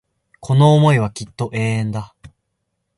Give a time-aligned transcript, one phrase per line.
[0.39, 2.15] この思いはきっと永遠だ